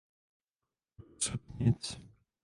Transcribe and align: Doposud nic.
Doposud 0.99 1.41
nic. 1.59 1.83